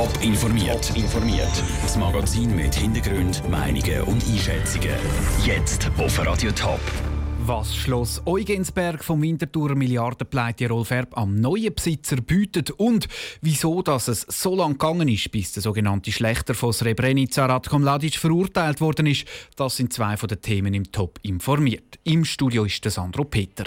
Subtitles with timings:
[0.00, 0.96] Top informiert.
[0.96, 1.62] informiert.
[1.82, 4.94] Das Magazin mit Hintergrund, Meinungen und Einschätzungen.
[5.44, 6.80] Jetzt auf Radio Top.
[7.40, 13.08] Was Schloss Eugensberg vom Winterthur Milliardenpleite Rolf Erb am neuen Besitzer bietet und
[13.42, 18.16] wieso dass es so lange gegangen ist, bis der sogenannte Schlechter von Srebrenica Ratko Mladic
[18.16, 19.26] verurteilt worden ist,
[19.56, 21.98] das sind zwei von den Themen im Top informiert.
[22.04, 23.66] Im Studio ist der Sandro Peter.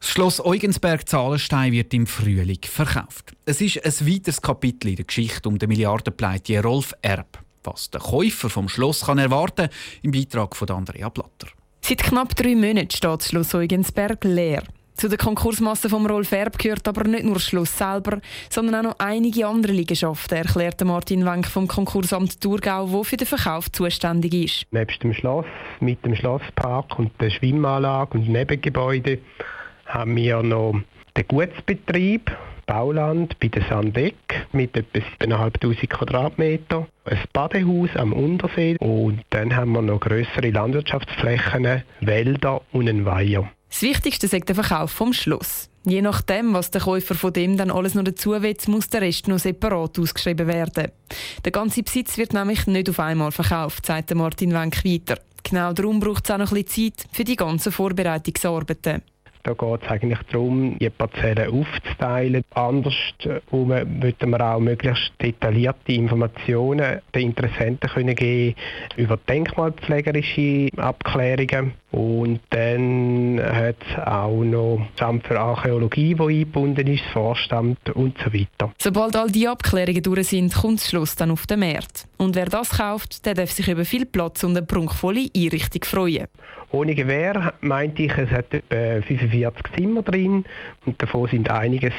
[0.00, 3.34] Das Schloss Eugensberg-Zahlenstein wird im Frühling verkauft.
[3.46, 7.38] Es ist ein weiteres Kapitel in der Geschichte um den Milliardenpleitier Rolf Erb.
[7.62, 9.68] Was der Käufer vom Schloss kann erwarten,
[10.02, 11.48] im Beitrag von Andrea Blatter.
[11.80, 14.62] Seit knapp drei Monaten steht das Schloss Eugensberg leer.
[14.96, 18.90] Zu der Konkursmasse von Rolf Erb gehört aber nicht nur das Schloss selber, sondern auch
[18.90, 24.34] noch einige andere Liegenschaften, erklärte Martin Wenk vom Konkursamt Thurgau, wo für den Verkauf zuständig
[24.34, 24.66] ist.
[24.70, 25.46] Nebst dem Schloss,
[25.80, 29.18] mit dem Schlosspark und der Schwimmanlage und Nebengebäude
[29.94, 30.74] haben wir noch
[31.16, 39.20] den Gutsbetrieb, Bauland bei der Sandeck mit etwa 7'500 Quadratmeter, ein Badehaus am Untersee und
[39.30, 43.48] dann haben wir noch größere Landwirtschaftsflächen, Wälder und einen Weiher.
[43.70, 45.70] Das Wichtigste ist der Verkauf vom Schloss.
[45.84, 49.28] Je nachdem, was der Käufer von dem dann alles noch dazu will, muss der Rest
[49.28, 50.90] noch separat ausgeschrieben werden.
[51.44, 55.20] Der ganze Besitz wird nämlich nicht auf einmal verkauft, sagt Martin Wenk weiter.
[55.42, 59.02] Genau darum braucht es auch noch ein bisschen Zeit für die ganzen Vorbereitungsarbeiten.
[59.44, 62.44] Da geht es eigentlich darum, die Parzellen aufzuteilen.
[62.54, 63.68] Andersherum
[64.00, 68.56] möchten wir auch möglichst detaillierte Informationen den Interessenten können geben
[68.96, 71.74] über denkmalpflegerische Abklärungen.
[71.90, 77.78] Und dann hat es auch noch das Amt für Archäologie, das eingebunden ist, das Vorstand
[77.90, 78.72] und so weiter.
[78.80, 82.08] Sobald all die Abklärungen durch sind, kommt das Schluss dann auf den Markt.
[82.16, 86.26] Und wer das kauft, der darf sich über viel Platz und eine prunkvolle Einrichtung freuen.
[86.74, 90.44] Ohne Gewehr meinte ich, es hat etwa 45 Zimmer drin
[90.84, 91.92] und davon sind einiges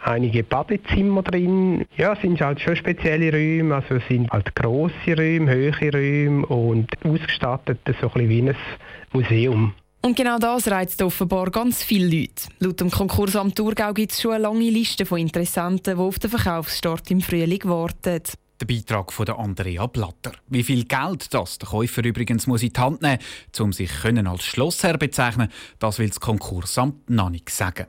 [0.00, 1.84] einige Badezimmer drin.
[1.96, 6.46] Ja, es sind halt schon spezielle Räume, also es sind halt grosse Räume, hohe Räume
[6.46, 8.56] und ausgestattet so ein bisschen wie ein
[9.12, 9.74] Museum.
[10.02, 12.48] Und genau das reizt offenbar ganz viele Leute.
[12.60, 16.30] Laut dem Konkursamt Thurgau gibt es schon eine lange Liste von Interessenten, die auf den
[16.30, 18.22] Verkaufsstart im Frühling warten.
[18.60, 20.32] Der Beitrag von Andrea Blatter.
[20.48, 23.18] Wie viel Geld das der Käufer übrigens muss in die Hand nehmen
[23.58, 25.48] um sich können als Schlossherr bezeichnen
[25.80, 27.86] das will das Konkursamt noch nicht sagen.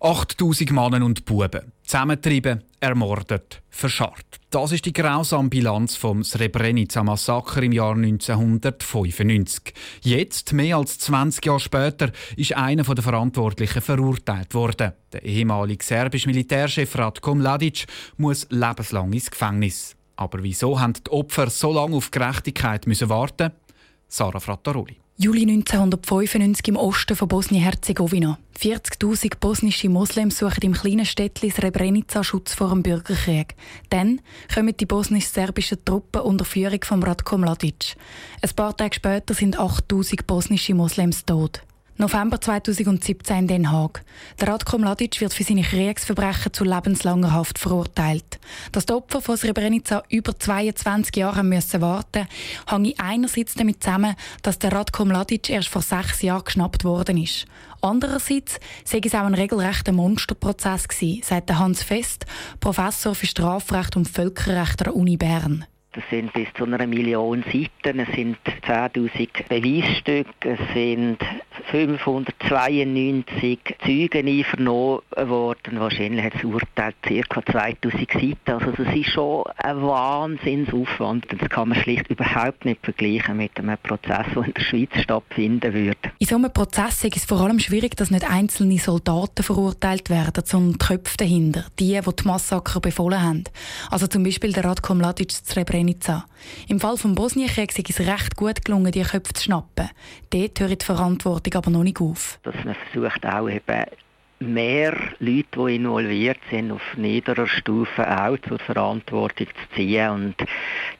[0.00, 4.38] 8000 Männer und Buben, zusammentrieben, ermordet, verscharrt.
[4.50, 9.74] Das ist die grausame Bilanz vom Srebrenica-Massaker im Jahr 1995.
[10.02, 14.92] Jetzt, mehr als 20 Jahre später, ist einer der Verantwortlichen verurteilt worden.
[15.12, 17.86] Der ehemalige serbische Militärchef Ratko Mladic
[18.18, 19.96] muss lebenslang ins Gefängnis.
[20.14, 23.50] Aber wieso haben die Opfer so lange auf Gerechtigkeit müssen warten?
[24.06, 24.96] Sarah Frattaroli.
[25.22, 28.38] Juli 1995 im Osten von Bosnien-Herzegowina.
[28.58, 33.54] 40.000 bosnische Moslems suchen im kleinen Städtchen Srebrenica Schutz vor dem Bürgerkrieg.
[33.90, 34.22] Dann
[34.54, 37.96] kommen die bosnisch-serbischen Truppen unter Führung von Ratko Mladic.
[38.40, 41.60] Ein paar Tage später sind 8.000 bosnische Moslems tot.
[42.00, 44.02] November 2017 in Den Haag.
[44.40, 48.40] Der Ratko Mladic wird für seine Kriegsverbrechen zu lebenslanger Haft verurteilt.
[48.72, 52.26] Dass die Opfer von Srebrenica über 22 Jahre müssen warten
[52.68, 57.18] mussten, hängt einerseits damit zusammen, dass der Ratko Mladic erst vor sechs Jahren geschnappt worden
[57.18, 57.44] ist.
[57.82, 62.24] Andererseits sei es auch ein regelrechter Monsterprozess gewesen, sagt Hans Fest,
[62.60, 65.66] Professor für Strafrecht und Völkerrecht der Uni Bern.
[65.92, 71.18] Das sind bis zu einer Million Seiten, es sind 10.000 Beweisstücke, es sind
[71.72, 75.80] 592 Zeugen einvernommen worden.
[75.80, 76.94] Wahrscheinlich hat das Urteil
[77.28, 77.42] ca.
[77.44, 78.36] 2000 Seiten.
[78.46, 81.26] Also das ist schon ein Wahnsinnsaufwand.
[81.28, 85.74] Das kann man schlicht überhaupt nicht vergleichen mit einem Prozess, der in der Schweiz stattfinden
[85.74, 86.12] würde.
[86.18, 90.44] In so einem Prozess ist es vor allem schwierig, dass nicht einzelne Soldaten verurteilt werden,
[90.44, 93.44] sondern die Köpfe dahinter, die, die die Massaker befohlen haben.
[93.90, 96.26] Also zum Beispiel der Radko Mladic zu Srebrenica.
[96.68, 99.90] Im Fall des Bosnienkrieg ist es recht gut gelungen, die Köpfe zu schnappen.
[100.30, 102.38] Dort hört die Verantwortung aber noch nicht auf.
[102.42, 103.84] Dass man versucht auch eben
[104.40, 110.10] mehr Leute, die involviert sind, auf niederer Stufe auch zur Verantwortung zu ziehen.
[110.10, 110.34] Und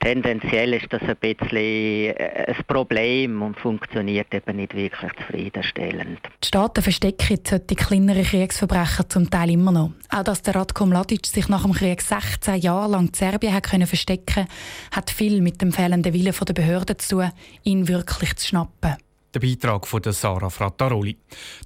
[0.00, 6.20] tendenziell ist das ein bisschen äh, ein Problem und funktioniert eben nicht wirklich zufriedenstellend.
[6.42, 9.92] Die Staaten verstecken jetzt solche kleinere Kriegsverbrechen zum Teil immer noch.
[10.10, 13.68] Auch dass der Ratko Mladic sich nach dem Krieg 16 Jahre lang in Serbien hat
[13.68, 14.46] können verstecken
[14.90, 17.30] hat viel mit dem fehlenden Willen der Behörden zu tun,
[17.62, 18.96] ihn wirklich zu schnappen.
[19.38, 21.16] Der Beitrag von Sarah Frattaroli.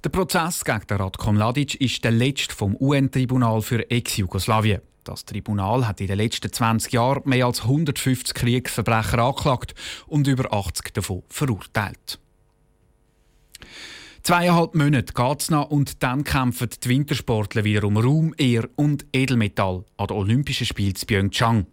[0.03, 4.81] Der Prozess gegen den Ratko Mladic ist der letzte vom UN-Tribunal für Ex-Jugoslawien.
[5.03, 9.73] Das Tribunal hat in den letzten 20 Jahren mehr als 150 Kriegsverbrecher angeklagt
[10.05, 12.19] und über 80 davon verurteilt.
[14.21, 19.05] Zweieinhalb Monate geht es noch und dann kämpfen die Wintersportler wieder um Raum, Ehr und
[19.13, 21.65] Edelmetall an den Olympischen Spielen in Pyeongchang.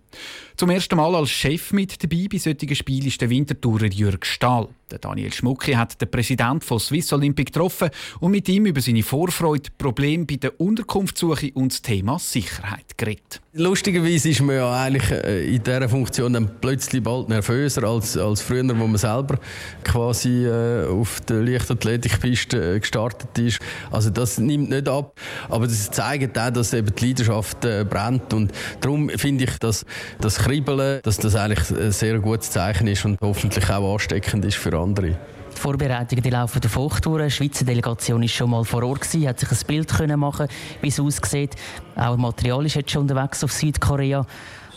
[0.57, 4.69] Zum ersten Mal als Chef mit dabei bei solchen Spielen ist der Wintertourer Jürg Stahl.
[4.99, 9.71] Daniel Schmucki hat den Präsidenten von Swiss Olympic getroffen und mit ihm über seine Vorfreude,
[9.79, 13.41] Probleme bei der Unterkunftssuche und das Thema Sicherheit geredet.
[13.53, 18.43] Lustigerweise ist man ja eigentlich äh, in dieser Funktion dann plötzlich bald nervöser als, als
[18.43, 19.39] früher, wo man selber
[19.83, 23.59] quasi äh, auf der Leichtathletikpiste äh, gestartet ist.
[23.91, 25.19] Also das nimmt nicht ab,
[25.49, 29.85] aber das zeigt auch, dass eben die Leidenschaft äh, brennt und darum finde ich, dass
[30.21, 34.57] das Kribbeln, dass das eigentlich ein sehr gutes Zeichen ist und hoffentlich auch ansteckend ist
[34.57, 35.17] für andere.
[35.53, 37.23] Die Vorbereitungen die laufen der Fruchttour.
[37.23, 40.49] Die Schweizer Delegation war schon mal vor Ort, gewesen, hat sich ein Bild können machen
[40.81, 41.57] wie es aussieht.
[41.97, 44.25] Auch Material ist jetzt schon unterwegs auf Südkorea.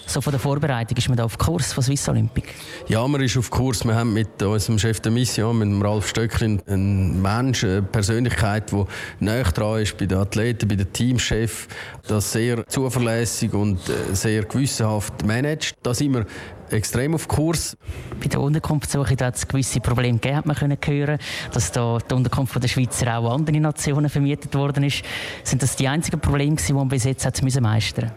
[0.05, 2.49] So von der Vorbereitung ist man da auf Kurs von Swiss Olympic?
[2.87, 3.83] Ja, man ist auf Kurs.
[3.85, 8.71] Wir haben mit unserem Chef der Mission, mit dem Ralf Stöcklin, einen Mensch, eine Persönlichkeit,
[8.71, 8.83] die
[9.19, 11.67] näher dran ist bei den Athleten, bei den Teamchefs,
[12.07, 15.75] das sehr zuverlässig und äh, sehr gewissenhaft managt.
[15.81, 16.25] Da sind wir
[16.73, 17.77] extrem auf Kurs.
[18.21, 21.17] Bei der Unterkunftssuche hat es gewisse Probleme gegeben, hat man können hören,
[21.53, 25.03] dass da die Unterkunft der Schweizer auch andere Nationen vermietet worden ist.
[25.43, 28.11] Sind das die einzigen Probleme, die man bis jetzt hat meistern musste?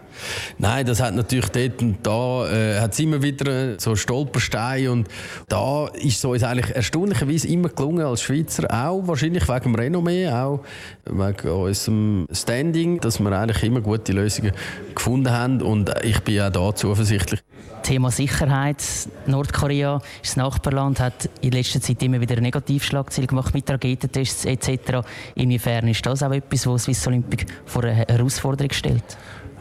[0.57, 5.07] Nein, das hat natürlich dort und da äh, hat es immer wieder so Stolpersteine und
[5.47, 10.29] da ist es uns eigentlich erstaunlicherweise immer gelungen als Schweizer, auch wahrscheinlich wegen dem Renommee,
[10.29, 10.63] auch
[11.05, 14.53] wegen unserem Standing, dass wir eigentlich immer gute Lösungen
[14.95, 17.41] gefunden haben und ich bin auch da zuversichtlich.
[17.83, 18.11] Thema
[18.47, 18.83] Sicherheit.
[19.25, 25.01] Nordkorea ist das Nachbarland, hat in letzter Zeit immer wieder Negativschlagzeilen gemacht mit Raketentests etc.
[25.35, 29.17] Inwiefern ist das auch etwas, was Swiss Olympic vor eine Herausforderung stellt?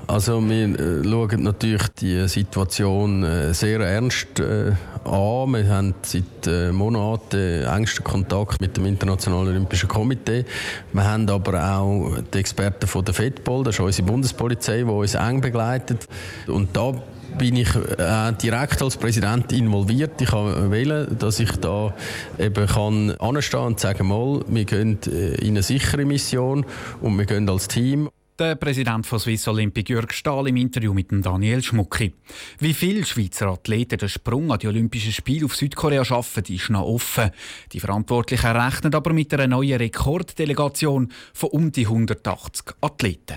[0.09, 4.73] Also wir äh, schauen natürlich die Situation äh, sehr ernst äh,
[5.05, 5.51] an.
[5.51, 10.45] Wir haben seit Monaten engsten Kontakt mit dem Internationalen Olympischen Komitee.
[10.93, 15.15] Wir haben aber auch die Experten von der FEDPOL, das ist unsere Bundespolizei, die uns
[15.15, 16.07] eng begleitet.
[16.47, 16.95] Und da
[17.39, 20.21] bin ich äh, direkt als Präsident involviert.
[20.21, 21.95] Ich kann wählen, dass ich da
[22.39, 26.65] eben kann anstehen und sagen, mal, wir gehen äh, in eine sichere Mission
[27.01, 28.09] und wir gehen als Team.
[28.39, 32.13] Der Präsident von Swiss Olympic Jörg Stahl im Interview mit Daniel Schmucki.
[32.59, 36.83] Wie viele Schweizer Athleten den Sprung an die Olympischen Spiele auf Südkorea schaffen, ist noch
[36.83, 37.31] offen.
[37.73, 43.37] Die Verantwortlichen rechnen aber mit einer neuen Rekorddelegation von um die 180 Athleten.